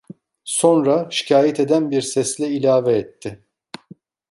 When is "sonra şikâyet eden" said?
0.43-1.91